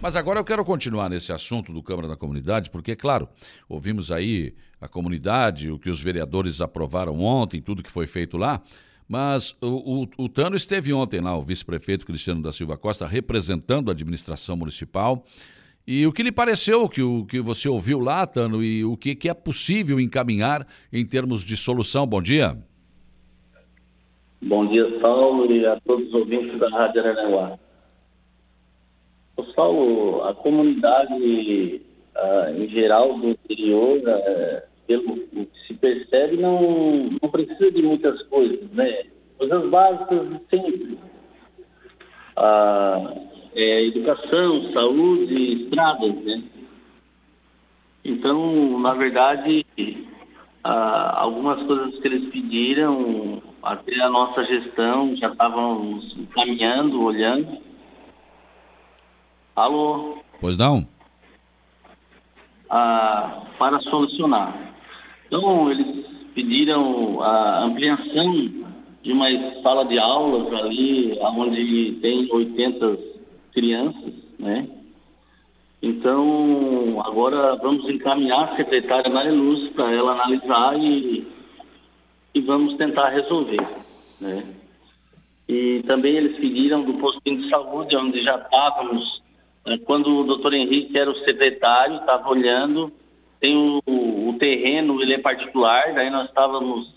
[0.00, 3.28] Mas agora eu quero continuar nesse assunto do Câmara da Comunidade, porque, claro,
[3.68, 8.62] ouvimos aí a comunidade, o que os vereadores aprovaram ontem, tudo que foi feito lá.
[9.06, 13.90] Mas o, o, o Tano esteve ontem lá, o vice-prefeito Cristiano da Silva Costa, representando
[13.90, 15.22] a administração municipal.
[15.86, 19.14] E o que lhe pareceu, que o que você ouviu lá, Tano, e o que,
[19.14, 22.06] que é possível encaminhar em termos de solução?
[22.06, 22.56] Bom dia.
[24.40, 27.58] Bom dia, Saulo, e a todos os ouvintes da Rádio Aranaguá.
[29.54, 31.82] Saulo, a comunidade
[32.16, 38.22] ah, em geral do interior, ah, pelo que se percebe, não, não precisa de muitas
[38.24, 39.04] coisas, né?
[39.38, 40.98] Coisas básicas de sempre.
[42.36, 43.14] Ah,
[43.54, 46.42] é, educação, saúde, estradas, né?
[48.04, 49.64] Então, na verdade,
[50.64, 57.58] ah, algumas coisas que eles pediram, até a nossa gestão já estávamos caminhando, olhando.
[59.56, 60.18] Alô?
[60.40, 60.86] Pois não?
[62.68, 64.74] Ah, para solucionar.
[65.26, 68.32] Então, eles pediram a ampliação
[69.02, 69.26] de uma
[69.62, 72.98] sala de aulas ali, onde tem 80
[73.52, 74.68] crianças, né?
[75.82, 81.26] Então, agora vamos encaminhar a secretária Maria Luz para ela analisar e,
[82.34, 83.66] e vamos tentar resolver,
[84.20, 84.44] né?
[85.48, 89.19] E também eles pediram do postinho de saúde, onde já estávamos?
[89.84, 92.92] Quando o doutor Henrique era o secretário, estava olhando,
[93.38, 96.88] tem o, o, terreno, ele é particular, daí nós estávamos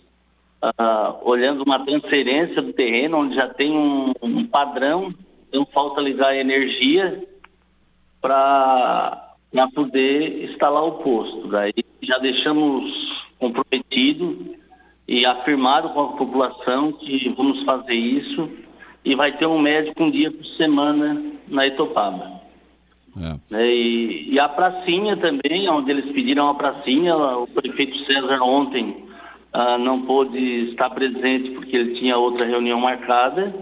[0.63, 5.13] uh, olhando uma transferência do terreno, onde já tem um, um padrão,
[5.49, 7.23] então falta ligar energia
[8.21, 9.35] para
[9.75, 11.47] poder instalar o posto.
[11.47, 12.91] Daí já deixamos
[13.37, 14.55] comprometido
[15.07, 18.49] e afirmado com a população que vamos fazer isso
[19.03, 22.42] e vai ter um médico um dia por semana na Etopaba.
[23.19, 23.55] É.
[23.55, 29.05] Né, e, e, a pracinha também, onde eles pediram a pracinha, o prefeito César ontem
[29.53, 33.53] ah, não pôde estar presente porque ele tinha outra reunião marcada,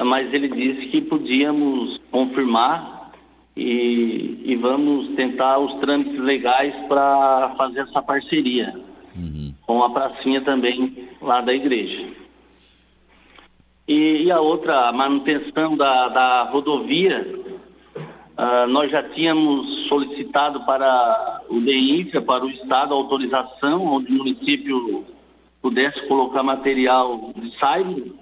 [0.00, 3.10] mas ele disse que podíamos confirmar
[3.56, 8.74] e, e vamos tentar os trâmites legais para fazer essa parceria
[9.16, 9.54] uhum.
[9.66, 12.08] com a pracinha também lá da igreja.
[13.86, 17.26] E, e a outra, a manutenção da, da rodovia,
[18.36, 25.04] Uh, nós já tínhamos solicitado para o DEINFRA, para o Estado, autorização onde o município
[25.62, 28.12] pudesse colocar material de cyber,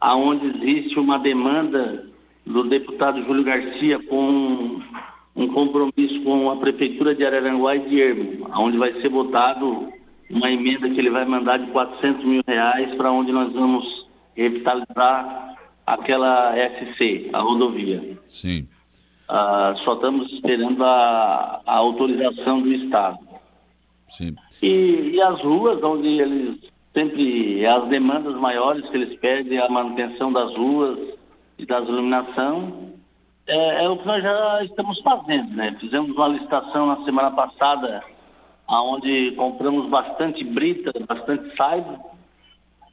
[0.00, 2.06] aonde existe uma demanda
[2.46, 4.80] do deputado Júlio Garcia com
[5.34, 9.92] um compromisso com a Prefeitura de Araranguá e de Ermo, onde vai ser votado
[10.30, 14.06] uma emenda que ele vai mandar de 400 mil reais para onde nós vamos
[14.36, 15.56] revitalizar
[15.86, 18.16] aquela SC, a rodovia.
[18.28, 18.68] Sim.
[19.28, 23.18] Ah, só estamos esperando a, a, autorização do Estado.
[24.08, 24.36] Sim.
[24.62, 26.60] E, e, as ruas, onde eles
[26.92, 30.98] sempre, as demandas maiores que eles pedem, a manutenção das ruas
[31.58, 32.92] e das iluminação,
[33.46, 35.74] é, é, o que nós já estamos fazendo, né?
[35.80, 38.02] Fizemos uma licitação na semana passada,
[38.68, 41.98] onde compramos bastante brita, bastante saiba,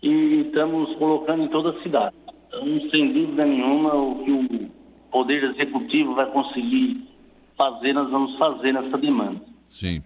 [0.01, 2.15] e estamos colocando em toda a cidade.
[2.47, 4.70] Então, sem dúvida nenhuma, o que o
[5.11, 7.07] Poder Executivo vai conseguir
[7.57, 9.41] fazer, nós vamos fazer nessa demanda.
[9.67, 10.01] Sim.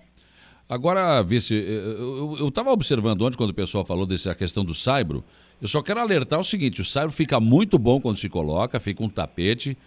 [0.67, 5.23] Agora, vice, eu estava observando ontem quando o pessoal falou dessa questão do saibro.
[5.61, 9.03] Eu só quero alertar o seguinte: o saibro fica muito bom quando se coloca, fica
[9.03, 9.77] um tapete,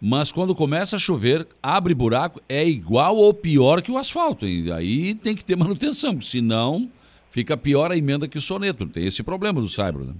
[0.00, 4.46] mas quando começa a chover, abre buraco, é igual ou pior que o asfalto.
[4.46, 6.90] E aí tem que ter manutenção, senão
[7.30, 8.86] fica pior a emenda que o soneto.
[8.86, 10.14] Tem esse problema do saibro, né?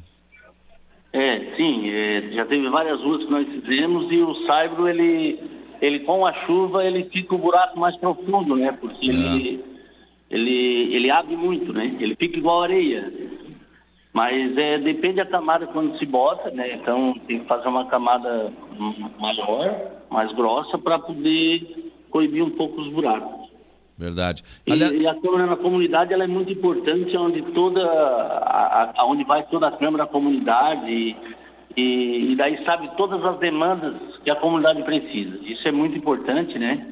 [1.12, 5.40] É, sim, é, já teve várias ruas que nós fizemos e o saibro, ele,
[5.80, 8.72] ele com a chuva, ele fica o buraco mais profundo, né?
[8.72, 9.14] Porque é.
[9.14, 9.64] ele,
[10.30, 11.96] ele, ele abre muito, né?
[11.98, 13.12] Ele fica igual areia.
[14.12, 16.74] Mas é, depende da camada quando se bota, né?
[16.74, 18.52] Então tem que fazer uma camada
[19.18, 23.35] maior, mais grossa, para poder coibir um pouco os buracos.
[23.98, 24.44] Verdade.
[24.66, 29.24] E, e, a Câmara na comunidade ela é muito importante, onde toda, a, a, onde
[29.24, 31.16] vai toda a Câmara da comunidade e,
[31.74, 35.38] e, e, daí sabe todas as demandas que a comunidade precisa.
[35.42, 36.86] Isso é muito importante, né?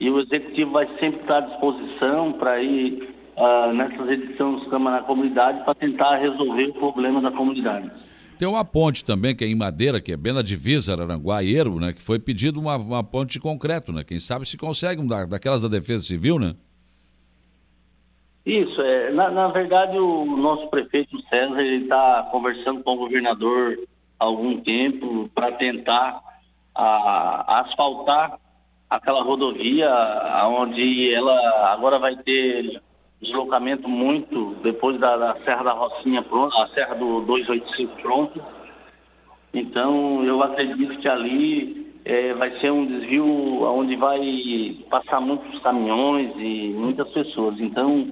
[0.00, 5.02] E o Executivo vai sempre estar à disposição para ir uh, nessas edições Câmara na
[5.02, 7.90] comunidade para tentar resolver o problema da comunidade.
[8.40, 11.62] Tem uma ponte também, que é em Madeira, que é bem na divisa Araranguá e
[11.78, 11.92] né?
[11.92, 14.02] Que foi pedido uma, uma ponte de concreto, né?
[14.02, 16.54] Quem sabe se consegue um da, daquelas da Defesa Civil, né?
[18.46, 23.78] Isso, é, na, na verdade o nosso prefeito César está conversando com o governador
[24.18, 26.22] há algum tempo para tentar
[26.74, 28.38] a, asfaltar
[28.88, 29.86] aquela rodovia
[30.46, 32.80] onde ela agora vai ter
[33.20, 38.42] deslocamento muito depois da, da Serra da Rocinha pronta, a Serra do 285 pronto.
[39.52, 43.24] Então eu acredito que ali é, vai ser um desvio
[43.62, 47.60] onde vai passar muitos caminhões e muitas pessoas.
[47.60, 48.06] Então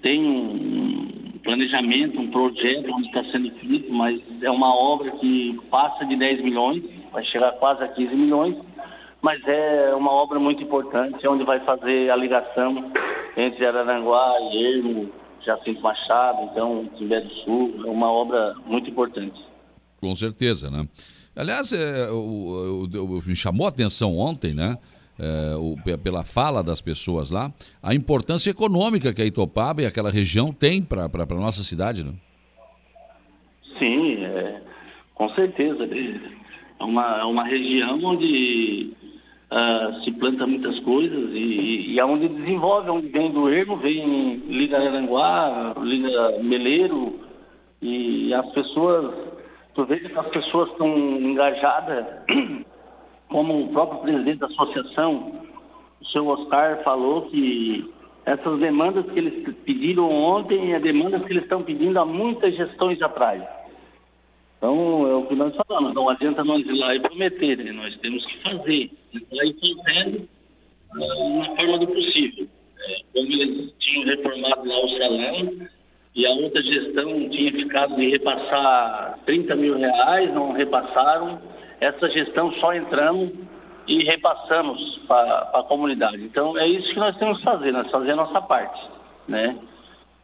[0.00, 6.04] tem um planejamento, um projeto onde está sendo feito, mas é uma obra que passa
[6.04, 8.56] de 10 milhões, vai chegar quase a 15 milhões
[9.22, 12.92] mas é uma obra muito importante, onde vai fazer a ligação
[13.36, 15.10] entre Araranguá e Ermo,
[15.46, 19.40] Jacinto Machado, então, Timbé do Sul, é uma obra muito importante.
[20.00, 20.86] Com certeza, né?
[21.36, 22.08] Aliás, é,
[23.24, 24.76] me chamou a atenção ontem, né?
[25.18, 27.52] É, o, pela fala das pessoas lá,
[27.82, 32.12] a importância econômica que a Itopaba e aquela região tem para a nossa cidade, né?
[33.78, 34.60] Sim, é,
[35.14, 35.88] com certeza.
[36.80, 38.92] É uma, é uma região onde
[39.52, 44.78] uh, se planta muitas coisas e, e aonde desenvolve, onde vem do ermo, vem Liga
[44.78, 47.20] Aranguá, Liga Meleiro,
[47.82, 49.14] e as pessoas,
[49.74, 52.06] tu vê que as pessoas estão engajadas,
[53.28, 55.42] como o próprio presidente da associação,
[56.00, 57.88] o seu Oscar, falou que
[58.24, 63.00] essas demandas que eles pediram ontem é demandas que eles estão pedindo há muitas gestões
[63.02, 63.42] atrás.
[64.58, 67.72] Então, é o que nós falamos, não adianta nós ir lá e prometer, né?
[67.72, 69.01] nós temos que fazer.
[69.14, 70.28] Então, fazendo
[70.96, 72.46] uh, na forma do possível.
[72.78, 75.68] É, como eles tinham reformado lá o salão,
[76.14, 81.40] e a outra gestão tinha ficado de repassar 30 mil reais, não repassaram.
[81.80, 83.30] Essa gestão só entramos
[83.86, 86.22] e repassamos para a comunidade.
[86.22, 88.80] Então é isso que nós temos que fazer, nós fazer a nossa parte.
[89.26, 89.56] Né?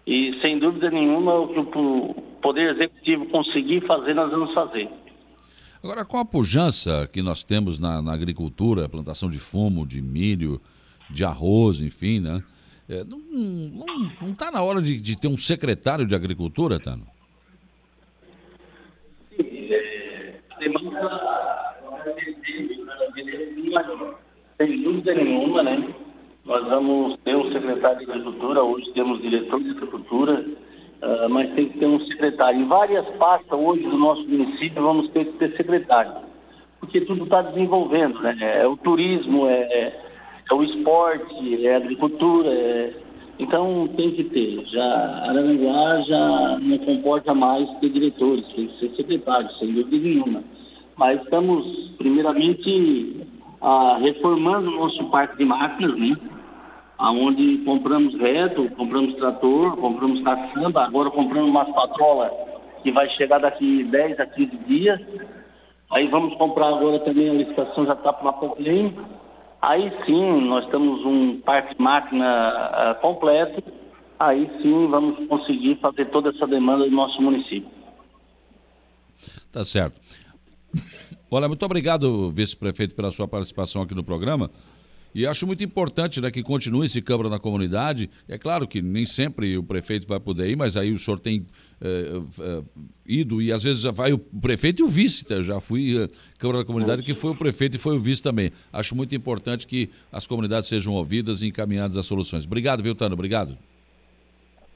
[0.07, 4.89] E sem dúvida nenhuma o que o Poder Executivo conseguir fazer, nós vamos fazer.
[5.83, 10.61] Agora, com a pujança que nós temos na, na agricultura, plantação de fumo, de milho,
[11.11, 12.43] de arroz, enfim, né?
[12.89, 17.07] É, não está na hora de, de, ter um secretário de agricultura, Tano?
[19.37, 20.41] Sim, é,
[24.57, 25.95] sem dúvida nenhuma, né?
[26.45, 30.45] Nós vamos ter um secretário de agricultura, hoje temos diretor de agricultura,
[31.03, 32.61] uh, mas tem que ter um secretário.
[32.61, 36.13] Em várias pastas hoje do nosso município vamos ter que ter secretário,
[36.81, 38.37] porque tudo está desenvolvendo, né?
[38.41, 39.93] É o turismo, é,
[40.51, 42.93] é o esporte, é a agricultura, é...
[43.39, 44.65] então tem que ter.
[44.67, 44.85] Já
[45.29, 50.43] Araranguá já não comporta mais ter diretores, tem que ser secretário, sem dúvida nenhuma.
[50.97, 53.25] Mas estamos, primeiramente,
[53.61, 56.17] uh, reformando o nosso parque de máquinas, né?
[56.99, 62.31] Aonde compramos reto, compramos trator, compramos caçamba, agora compramos uma patrola
[62.83, 65.01] que vai chegar daqui 10 a 15 dias.
[65.91, 69.19] Aí vamos comprar agora também a licitação já está para uma
[69.61, 73.63] Aí sim, nós temos um parque de máquina uh, completo.
[74.19, 77.71] Aí sim vamos conseguir fazer toda essa demanda do nosso município.
[79.51, 80.01] Tá certo.
[81.31, 84.51] Olha, muito obrigado, vice-prefeito, pela sua participação aqui no programa.
[85.15, 88.11] E acho muito importante né, que continue esse Câmara na comunidade.
[88.29, 91.47] É claro que nem sempre o prefeito vai poder ir, mas aí o senhor tem
[91.81, 92.63] é, é,
[93.07, 95.25] ido e às vezes vai o prefeito e o vice.
[95.25, 95.41] Tá?
[95.43, 96.09] Já fui uh,
[96.39, 98.53] Câmara da Comunidade que foi o prefeito e foi o vice também.
[98.73, 102.45] Acho muito importante que as comunidades sejam ouvidas e encaminhadas às soluções.
[102.45, 103.15] Obrigado, Viltano.
[103.15, 103.57] Obrigado.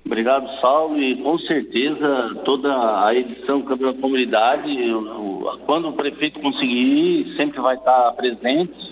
[0.05, 4.77] Obrigado, Saulo, e com certeza toda a edição Câmara da Comunidade,
[5.65, 8.92] quando o prefeito conseguir, sempre vai estar presente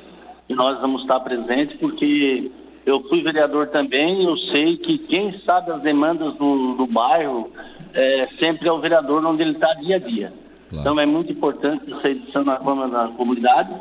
[0.50, 2.50] e nós vamos estar presentes porque
[2.84, 7.52] eu fui vereador também, eu sei que quem sabe as demandas do, do bairro
[7.94, 10.32] é, sempre é o vereador onde ele está dia a dia.
[10.68, 10.80] Claro.
[10.80, 13.72] Então é muito importante essa edição na Câmara da Comunidade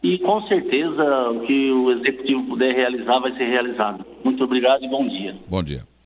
[0.00, 4.06] e com certeza o que o Executivo puder realizar vai ser realizado.
[4.22, 5.34] Muito obrigado e bom dia.
[5.48, 5.86] Bom dia.